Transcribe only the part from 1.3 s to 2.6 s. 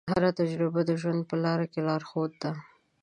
لاره کې لارښود ده.